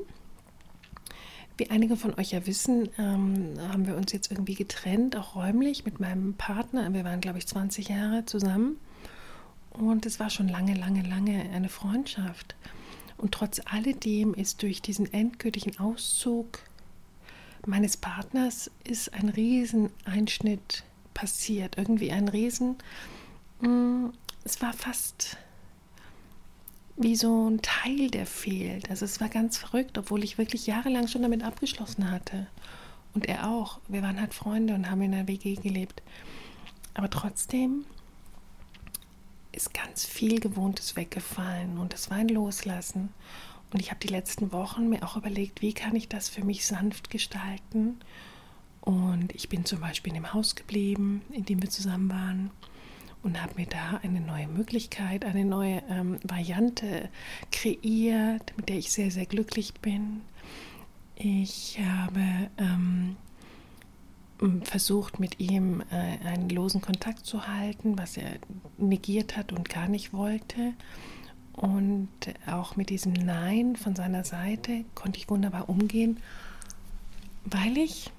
Wie 1.56 1.70
einige 1.70 1.96
von 1.96 2.14
euch 2.18 2.32
ja 2.32 2.46
wissen, 2.46 2.88
ähm, 2.98 3.54
haben 3.58 3.86
wir 3.86 3.96
uns 3.96 4.12
jetzt 4.12 4.30
irgendwie 4.30 4.54
getrennt, 4.54 5.16
auch 5.16 5.36
räumlich 5.36 5.84
mit 5.84 6.00
meinem 6.00 6.34
Partner. 6.34 6.92
Wir 6.92 7.04
waren, 7.04 7.20
glaube 7.20 7.38
ich, 7.38 7.46
20 7.46 7.88
Jahre 7.88 8.26
zusammen. 8.26 8.76
Und 9.72 10.06
es 10.06 10.20
war 10.20 10.30
schon 10.30 10.48
lange, 10.48 10.74
lange, 10.74 11.02
lange 11.02 11.48
eine 11.50 11.68
Freundschaft. 11.68 12.54
Und 13.16 13.32
trotz 13.32 13.60
alledem 13.64 14.34
ist 14.34 14.62
durch 14.62 14.82
diesen 14.82 15.12
endgültigen 15.12 15.78
Auszug 15.78 16.58
meines 17.66 17.96
Partners 17.96 18.70
ist 18.84 19.14
ein 19.14 19.28
Rieseneinschnitt 19.28 20.84
passiert. 21.14 21.78
Irgendwie 21.78 22.10
ein 22.10 22.28
Riesen. 22.28 22.76
Mm, 23.60 24.06
es 24.44 24.60
war 24.60 24.72
fast 24.72 25.36
wie 26.96 27.16
so 27.16 27.48
ein 27.48 27.62
Teil, 27.62 28.10
der 28.10 28.26
fehlt. 28.26 28.90
Also 28.90 29.04
es 29.04 29.20
war 29.20 29.28
ganz 29.28 29.56
verrückt, 29.58 29.96
obwohl 29.96 30.24
ich 30.24 30.38
wirklich 30.38 30.66
jahrelang 30.66 31.08
schon 31.08 31.22
damit 31.22 31.42
abgeschlossen 31.44 32.10
hatte. 32.10 32.46
Und 33.14 33.26
er 33.26 33.48
auch. 33.48 33.80
Wir 33.88 34.02
waren 34.02 34.20
halt 34.20 34.34
Freunde 34.34 34.74
und 34.74 34.90
haben 34.90 35.02
in 35.02 35.12
der 35.12 35.28
WG 35.28 35.54
gelebt. 35.54 36.02
Aber 36.94 37.08
trotzdem 37.08 37.84
ist 39.52 39.74
ganz 39.74 40.04
viel 40.04 40.40
Gewohntes 40.40 40.96
weggefallen 40.96 41.78
und 41.78 41.94
es 41.94 42.10
war 42.10 42.18
ein 42.18 42.28
Loslassen. 42.28 43.10
Und 43.72 43.80
ich 43.80 43.90
habe 43.90 44.00
die 44.00 44.08
letzten 44.08 44.52
Wochen 44.52 44.88
mir 44.88 45.02
auch 45.02 45.16
überlegt, 45.16 45.62
wie 45.62 45.72
kann 45.72 45.96
ich 45.96 46.08
das 46.08 46.28
für 46.28 46.44
mich 46.44 46.66
sanft 46.66 47.10
gestalten. 47.10 48.00
Und 48.80 49.32
ich 49.34 49.48
bin 49.48 49.64
zum 49.64 49.80
Beispiel 49.80 50.12
in 50.12 50.22
dem 50.22 50.32
Haus 50.34 50.56
geblieben, 50.56 51.22
in 51.30 51.44
dem 51.44 51.62
wir 51.62 51.70
zusammen 51.70 52.10
waren 52.10 52.50
und 53.22 53.40
habe 53.40 53.54
mir 53.56 53.66
da 53.66 54.00
eine 54.02 54.20
neue 54.20 54.48
Möglichkeit, 54.48 55.24
eine 55.24 55.44
neue 55.44 55.82
ähm, 55.88 56.18
Variante 56.24 57.08
kreiert, 57.50 58.52
mit 58.56 58.68
der 58.68 58.76
ich 58.76 58.92
sehr, 58.92 59.10
sehr 59.10 59.26
glücklich 59.26 59.74
bin. 59.74 60.22
Ich 61.14 61.78
habe 61.80 62.50
ähm, 62.58 63.16
versucht, 64.64 65.20
mit 65.20 65.40
ihm 65.40 65.82
äh, 65.90 66.26
einen 66.26 66.48
losen 66.48 66.80
Kontakt 66.80 67.26
zu 67.26 67.46
halten, 67.46 67.98
was 67.98 68.16
er 68.16 68.38
negiert 68.78 69.36
hat 69.36 69.52
und 69.52 69.68
gar 69.68 69.88
nicht 69.88 70.12
wollte. 70.12 70.74
Und 71.52 72.08
auch 72.46 72.76
mit 72.76 72.90
diesem 72.90 73.12
Nein 73.12 73.76
von 73.76 73.94
seiner 73.94 74.24
Seite 74.24 74.84
konnte 74.94 75.18
ich 75.18 75.28
wunderbar 75.28 75.68
umgehen, 75.68 76.18
weil 77.44 77.76
ich 77.76 78.10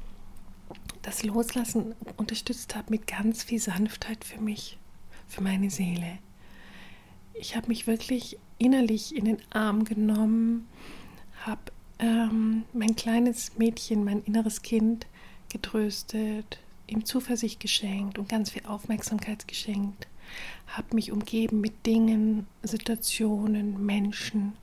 das 1.02 1.24
Loslassen 1.24 1.96
unterstützt 2.18 2.76
habe 2.76 2.92
mit 2.92 3.08
ganz 3.08 3.44
viel 3.44 3.60
Sanftheit 3.60 4.24
für 4.24 4.40
mich 4.40 4.78
für 5.28 5.42
meine 5.42 5.70
Seele. 5.70 6.20
Ich 7.34 7.56
habe 7.56 7.68
mich 7.68 7.88
wirklich 7.88 8.38
innerlich 8.60 9.16
in 9.16 9.26
den 9.26 9.38
Arm 9.52 9.84
genommen, 9.84 10.68
habe 11.46 11.72
ähm, 12.00 12.64
mein 12.74 12.96
kleines 12.96 13.58
Mädchen, 13.58 14.04
mein 14.04 14.22
inneres 14.24 14.62
Kind 14.62 15.08
getröstet, 15.54 16.60
ihm 16.88 17.06
Zuversicht 17.06 17.62
geschenkt 17.62 18.20
und 18.20 18.28
ganz 18.28 18.50
viel 18.50 18.66
Aufmerksamkeit 18.66 19.48
geschenkt, 19.48 20.08
habe 20.68 20.96
mich 20.96 21.12
umgeben 21.12 21.62
mit 21.62 21.86
Dingen, 21.86 22.48
Situationen, 22.62 23.86
Menschen 23.86 24.54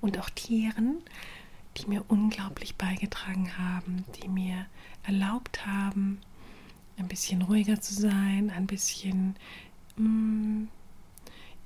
und 0.00 0.18
auch 0.18 0.30
Tieren, 0.30 0.98
die 1.76 1.86
mir 1.86 2.04
unglaublich 2.08 2.74
beigetragen 2.74 3.56
haben, 3.56 4.04
die 4.20 4.28
mir 4.28 4.66
erlaubt 5.04 5.64
haben, 5.64 6.18
ein 6.98 7.06
bisschen 7.06 7.42
ruhiger 7.42 7.80
zu 7.80 7.94
sein, 7.94 8.50
ein 8.50 8.66
bisschen 8.66 9.36
Mm, 10.00 10.68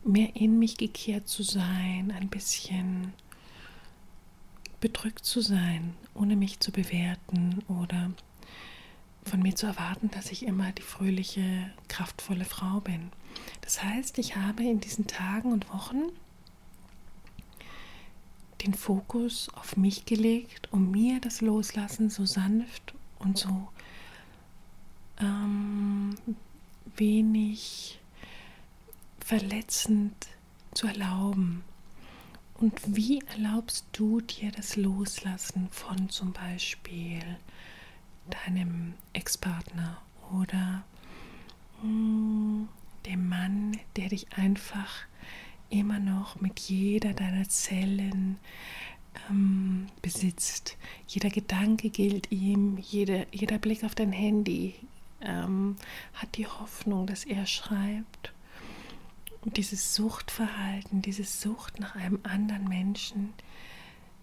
mehr 0.05 0.35
in 0.35 0.59
mich 0.59 0.77
gekehrt 0.77 1.29
zu 1.29 1.43
sein, 1.43 2.13
ein 2.19 2.29
bisschen 2.29 3.13
bedrückt 4.81 5.25
zu 5.25 5.41
sein, 5.41 5.95
ohne 6.15 6.37
mich 6.37 6.61
zu 6.61 6.73
bewerten 6.73 7.63
oder 7.69 8.11
von 9.25 9.41
mir 9.41 9.55
zu 9.55 9.67
erwarten, 9.67 10.11
dass 10.11 10.31
ich 10.31 10.47
immer 10.47 10.73
die 10.73 10.83
fröhliche, 10.83 11.71
kraftvolle 11.89 12.45
Frau 12.45 12.81
bin. 12.81 13.11
Das 13.63 13.83
heißt, 13.83 14.19
ich 14.19 14.37
habe 14.37 14.63
in 14.63 14.81
diesen 14.81 15.07
Tagen 15.07 15.53
und 15.53 15.73
Wochen 15.73 16.03
den 18.65 18.75
Fokus 18.75 19.49
auf 19.55 19.77
mich 19.77 20.07
gelegt, 20.07 20.69
um 20.73 20.91
mir 20.91 21.21
das 21.21 21.41
Loslassen 21.41 22.11
so 22.11 22.25
sanft 22.25 22.95
und 23.19 23.39
so 23.39 23.69
ähm, 25.21 26.17
wenig 26.97 28.01
verletzend 29.21 30.15
zu 30.75 30.87
erlauben. 30.87 31.63
Und 32.55 32.81
wie 32.87 33.21
erlaubst 33.21 33.87
du 33.93 34.21
dir 34.21 34.53
das 34.53 34.77
Loslassen 34.77 35.69
von 35.71 36.09
zum 36.09 36.33
Beispiel 36.33 37.21
deinem 38.31 38.95
Ex-Partner 39.13 40.01
oder 40.33 40.85
mh, 41.83 41.89
hm, 41.89 42.69
dem 43.07 43.29
Mann, 43.29 43.79
der 43.97 44.09
dich 44.09 44.33
einfach 44.37 45.05
immer 45.71 45.99
noch 45.99 46.41
mit 46.41 46.61
jeder 46.61 47.13
deiner 47.13 47.49
Zellen 47.49 48.39
ähm, 49.31 49.87
besitzt. 50.03 50.77
Jeder 51.07 51.31
Gedanke 51.31 51.91
gilt 51.91 52.31
ihm, 52.31 52.79
jede, 52.79 53.27
jeder 53.33 53.59
Blick 53.59 53.85
auf 53.85 53.95
dein 53.95 54.13
Handy 54.13 54.75
ähm, 55.21 55.77
hat 56.15 56.37
die 56.37 56.47
Hoffnung, 56.47 57.07
dass 57.07 57.25
er 57.25 57.47
schreibt. 57.47 58.33
Und 59.43 59.57
dieses 59.59 59.95
Suchtverhalten, 59.95 61.03
diese 61.03 61.25
Sucht 61.25 61.79
nach 61.79 61.95
einem 61.97 62.21
anderen 62.23 62.67
Menschen, 62.67 63.35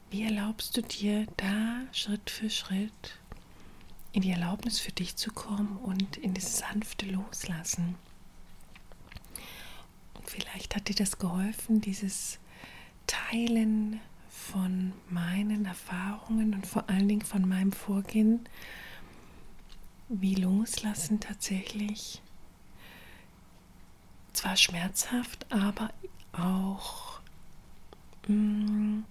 wie 0.09 0.23
erlaubst 0.23 0.75
du 0.75 0.81
dir 0.81 1.27
da 1.37 1.81
Schritt 1.91 2.29
für 2.29 2.49
Schritt 2.49 3.20
in 4.13 4.21
die 4.21 4.31
Erlaubnis 4.31 4.79
für 4.79 4.91
dich 4.91 5.15
zu 5.15 5.31
kommen 5.31 5.77
und 5.77 6.17
in 6.17 6.33
dieses 6.33 6.57
sanfte 6.57 7.05
Loslassen? 7.05 7.95
Und 10.15 10.29
vielleicht 10.29 10.75
hat 10.75 10.89
dir 10.89 10.95
das 10.95 11.17
geholfen, 11.17 11.81
dieses 11.81 12.39
Teilen 13.07 13.99
von 14.29 14.93
meinen 15.09 15.65
Erfahrungen 15.65 16.53
und 16.53 16.67
vor 16.67 16.89
allen 16.89 17.07
Dingen 17.07 17.21
von 17.21 17.47
meinem 17.47 17.71
Vorgehen, 17.71 18.47
wie 20.09 20.35
Loslassen 20.35 21.19
tatsächlich 21.19 22.21
zwar 24.33 24.57
schmerzhaft, 24.57 25.45
aber 25.51 25.93
auch 26.33 27.19
mh, 28.27 28.35
mm, 28.35 29.05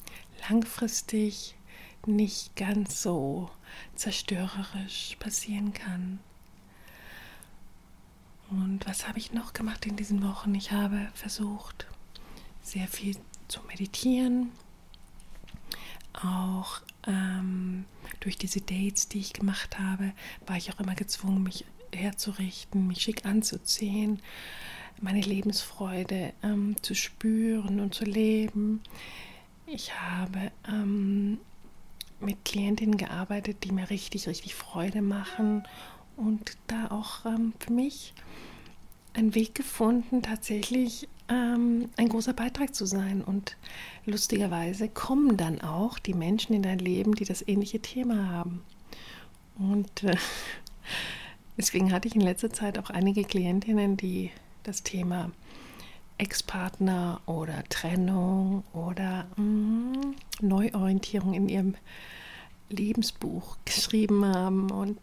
langfristig 0.49 1.55
nicht 2.07 2.57
ganz 2.57 3.03
so 3.03 3.51
zerstörerisch 3.95 5.17
passieren 5.19 5.73
kann. 5.73 6.21
Und 8.51 8.87
was 8.87 9.07
habe 9.07 9.19
ich 9.19 9.33
noch 9.33 9.53
gemacht 9.53 9.87
in 9.87 9.97
diesen 9.97 10.23
Wochen? 10.25 10.55
Ich 10.55 10.73
habe 10.73 11.09
versucht, 11.15 11.87
sehr 12.63 12.89
viel 12.89 13.17
zu 13.47 13.61
meditieren, 13.69 14.51
auch 16.13 16.81
ähm, 17.07 17.85
durch 18.21 18.37
diese 18.37 18.61
Dates, 18.61 19.09
die 19.09 19.21
ich 19.21 19.33
gemacht 19.33 19.79
habe, 19.79 20.13
war 20.47 20.57
ich 20.57 20.73
auch 20.73 20.81
immer 20.81 20.95
gezwungen, 20.95 21.43
mich 21.43 21.65
herzurichten, 21.93 22.87
mich 22.87 23.03
schick 23.03 23.25
anzuziehen, 23.25 24.21
meine 25.01 25.21
Lebensfreude 25.21 26.33
ähm, 26.43 26.77
zu 26.83 26.95
spüren 26.95 27.81
und 27.81 27.95
zu 27.95 28.05
leben. 28.05 28.83
Ich 29.67 29.99
habe 29.99 30.51
ähm, 30.69 31.39
mit 32.21 32.45
Klientinnen 32.45 32.97
gearbeitet, 32.97 33.65
die 33.65 33.73
mir 33.73 33.91
richtig, 33.91 34.29
richtig 34.29 34.55
Freude 34.55 35.03
machen 35.03 35.65
und 36.17 36.57
da 36.67 36.89
auch 36.91 37.25
ähm, 37.25 37.53
für 37.59 37.73
mich 37.73 38.15
einen 39.15 39.35
Weg 39.35 39.55
gefunden, 39.55 40.23
tatsächlich 40.23 41.09
ähm, 41.29 41.89
ein 41.97 42.09
großer 42.09 42.33
Beitrag 42.33 42.75
zu 42.75 42.87
sein. 42.87 43.23
Und 43.23 43.57
lustigerweise 44.07 44.89
kommen 44.89 45.37
dann 45.37 45.61
auch 45.61 45.99
die 45.99 46.15
Menschen 46.15 46.55
in 46.55 46.63
dein 46.63 46.79
Leben, 46.79 47.15
die 47.15 47.25
das 47.25 47.47
ähnliche 47.47 47.81
Thema 47.81 48.29
haben. 48.29 48.63
Und 49.59 50.05
äh, 50.05 50.17
deswegen 51.57 51.93
hatte 51.93 52.09
ich 52.09 52.15
in 52.15 52.21
letzter 52.21 52.53
Zeit 52.53 52.79
auch 52.79 52.91
einige 52.91 53.25
Klientinnen, 53.25 53.97
die 53.97 54.31
das 54.63 54.83
Thema 54.83 55.31
Ex-Partner 56.21 57.21
oder 57.25 57.65
Trennung 57.71 58.63
oder 58.75 59.25
mm, 59.37 60.15
Neuorientierung 60.43 61.33
in 61.33 61.49
ihrem 61.49 61.75
Lebensbuch 62.69 63.57
geschrieben 63.65 64.27
haben. 64.27 64.71
Und 64.71 64.99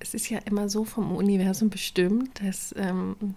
es 0.00 0.14
ist 0.14 0.28
ja 0.28 0.38
immer 0.38 0.68
so 0.68 0.84
vom 0.84 1.14
Universum 1.14 1.70
bestimmt, 1.70 2.42
dass 2.42 2.74
ähm, 2.76 3.36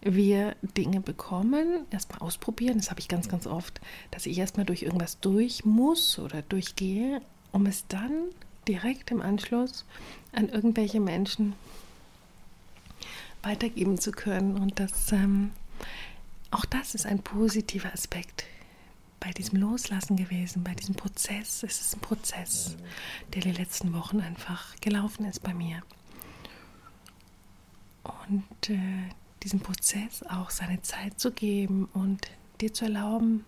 wir 0.00 0.56
Dinge 0.62 1.00
bekommen, 1.00 1.84
erstmal 1.90 2.20
ausprobieren, 2.20 2.78
das 2.78 2.90
habe 2.90 3.00
ich 3.00 3.08
ganz, 3.08 3.28
ganz 3.28 3.46
oft, 3.46 3.82
dass 4.10 4.24
ich 4.24 4.38
erstmal 4.38 4.64
durch 4.64 4.82
irgendwas 4.82 5.20
durch 5.20 5.66
muss 5.66 6.18
oder 6.18 6.40
durchgehe, 6.40 7.20
um 7.52 7.66
es 7.66 7.86
dann 7.88 8.30
direkt 8.66 9.10
im 9.10 9.20
Anschluss 9.20 9.84
an 10.32 10.48
irgendwelche 10.48 11.00
Menschen 11.00 11.52
weitergeben 13.42 13.98
zu 13.98 14.12
können. 14.12 14.56
Und 14.56 14.80
das, 14.80 15.12
ähm, 15.12 15.50
auch 16.50 16.64
das 16.64 16.94
ist 16.94 17.06
ein 17.06 17.22
positiver 17.22 17.92
Aspekt 17.92 18.44
bei 19.20 19.30
diesem 19.30 19.58
Loslassen 19.60 20.16
gewesen, 20.16 20.64
bei 20.64 20.74
diesem 20.74 20.94
Prozess. 20.94 21.62
Es 21.62 21.80
ist 21.80 21.96
ein 21.96 22.00
Prozess, 22.00 22.76
der 23.34 23.42
die 23.42 23.52
letzten 23.52 23.92
Wochen 23.92 24.20
einfach 24.20 24.74
gelaufen 24.80 25.26
ist 25.26 25.42
bei 25.42 25.54
mir. 25.54 25.82
Und 28.02 28.70
äh, 28.70 29.08
diesem 29.42 29.60
Prozess 29.60 30.22
auch 30.24 30.50
seine 30.50 30.80
Zeit 30.82 31.20
zu 31.20 31.32
geben 31.32 31.88
und 31.92 32.30
dir 32.60 32.72
zu 32.72 32.86
erlauben, 32.86 33.44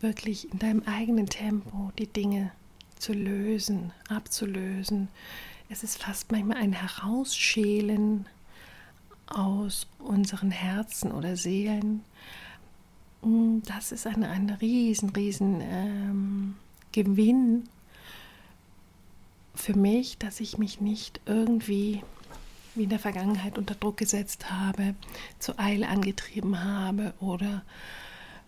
wirklich 0.00 0.52
in 0.52 0.58
deinem 0.58 0.82
eigenen 0.84 1.26
Tempo 1.26 1.92
die 1.98 2.06
Dinge 2.06 2.52
zu 2.98 3.12
lösen, 3.12 3.92
abzulösen. 4.08 5.08
Es 5.68 5.82
ist 5.82 6.02
fast 6.02 6.32
manchmal 6.32 6.58
ein 6.58 6.72
Herausschälen 6.72 8.26
aus 9.30 9.86
unseren 9.98 10.50
Herzen 10.50 11.12
oder 11.12 11.36
Seelen. 11.36 12.02
Mm, 13.22 13.58
das 13.66 13.92
ist 13.92 14.06
ein, 14.06 14.24
ein 14.24 14.50
riesen, 14.50 15.10
riesen 15.10 15.60
ähm, 15.60 16.56
Gewinn 16.92 17.68
für 19.54 19.76
mich, 19.76 20.18
dass 20.18 20.40
ich 20.40 20.58
mich 20.58 20.80
nicht 20.80 21.20
irgendwie 21.26 22.02
wie 22.74 22.84
in 22.84 22.90
der 22.90 23.00
Vergangenheit 23.00 23.58
unter 23.58 23.74
Druck 23.74 23.96
gesetzt 23.96 24.50
habe, 24.50 24.94
zu 25.38 25.58
Eile 25.58 25.88
angetrieben 25.88 26.62
habe 26.62 27.12
oder 27.18 27.62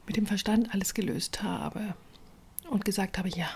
mit 0.06 0.16
dem 0.16 0.26
Verstand 0.26 0.72
alles 0.72 0.94
gelöst 0.94 1.42
habe 1.42 1.94
und 2.70 2.84
gesagt 2.84 3.18
habe, 3.18 3.28
ja, 3.28 3.48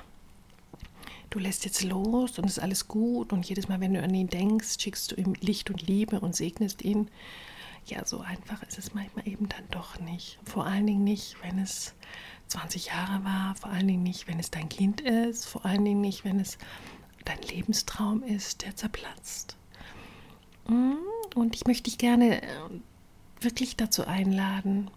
du 1.35 1.41
lässt 1.41 1.65
jetzt 1.65 1.83
los 1.83 2.39
und 2.39 2.45
es 2.45 2.59
ist 2.59 2.63
alles 2.63 2.87
gut 2.87 3.33
und 3.33 3.49
jedes 3.49 3.69
Mal, 3.69 3.81
wenn 3.81 3.95
du 3.95 4.03
an 4.03 4.15
ihn 4.15 4.29
denkst, 4.29 4.79
schickst 4.79 5.11
du 5.11 5.17
ihm 5.17 5.35
Licht 5.41 5.69
und 5.69 5.83
Liebe 5.83 6.21
und 6.21 6.37
segnest 6.37 6.83
ihn. 6.83 7.11
Ja, 7.87 8.05
so 8.05 8.21
einfach 8.21 8.63
ist 8.63 8.79
es 8.79 8.95
manchmal 8.95 9.27
eben 9.27 9.49
dann 9.49 9.65
doch 9.71 9.99
nicht. 9.99 10.39
Vor 10.45 10.65
allen 10.65 10.87
Dingen 10.87 11.03
nicht, 11.03 11.37
wenn 11.43 11.59
es 11.59 11.95
20 12.47 12.87
Jahre 12.87 13.25
war, 13.25 13.57
vor 13.57 13.71
allen 13.71 13.89
Dingen 13.89 14.05
nicht, 14.05 14.29
wenn 14.29 14.39
es 14.39 14.53
dein 14.53 14.69
Kind 14.69 15.01
ist, 15.01 15.45
vor 15.45 15.67
allen 15.67 15.85
Dingen 15.85 16.01
nicht, 16.01 16.25
wenn 16.25 16.39
es 16.39 16.57
dein 17.25 17.43
Lebenstraum 17.43 18.23
ist, 18.23 18.63
der 18.63 18.77
zerplatzt. 18.77 19.57
Mhm. 20.69 20.99
Und 21.35 21.57
ich 21.57 21.67
möchte 21.67 21.85
dich 21.85 21.99
gerne 21.99 22.43
äh, 22.43 22.47
wirklich 23.41 23.77
dazu 23.77 24.07
einladen, 24.07 24.89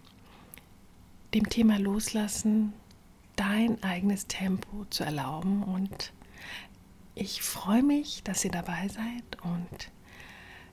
dem 1.34 1.48
Thema 1.48 1.78
Loslassen 1.80 2.72
dein 3.34 3.82
eigenes 3.82 4.28
Tempo 4.28 4.86
zu 4.88 5.02
erlauben. 5.02 5.64
Und 5.64 6.12
ich 7.18 7.42
freue 7.42 7.82
mich, 7.82 8.22
dass 8.22 8.44
ihr 8.44 8.50
dabei 8.50 8.88
seid 8.88 9.42
und 9.42 9.90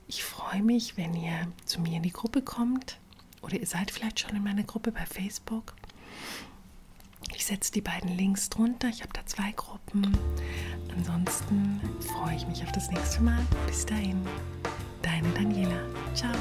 ich 0.06 0.22
freue 0.22 0.62
mich, 0.62 0.96
wenn 0.96 1.14
ihr 1.14 1.48
zu 1.64 1.80
mir 1.80 1.96
in 1.96 2.04
die 2.04 2.12
Gruppe 2.12 2.40
kommt 2.40 2.98
oder 3.42 3.58
ihr 3.58 3.66
seid 3.66 3.90
vielleicht 3.90 4.20
schon 4.20 4.36
in 4.36 4.44
meiner 4.44 4.62
Gruppe 4.62 4.92
bei 4.92 5.04
Facebook. 5.04 5.74
Ich 7.34 7.44
setze 7.44 7.72
die 7.72 7.80
beiden 7.80 8.16
Links 8.16 8.48
drunter. 8.48 8.88
Ich 8.88 9.02
habe 9.02 9.12
da 9.12 9.26
zwei 9.26 9.50
Gruppen. 9.52 10.16
Ansonsten 10.96 11.80
freue 12.00 12.36
ich 12.36 12.46
mich 12.46 12.62
auf 12.62 12.70
das 12.70 12.90
nächste 12.90 13.22
Mal. 13.22 13.44
Bis 13.66 13.84
dahin. 13.84 14.24
Deine 15.02 15.28
Daniela. 15.30 15.80
Ciao. 16.14 16.34